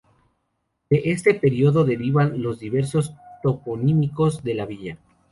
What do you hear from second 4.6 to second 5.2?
villa.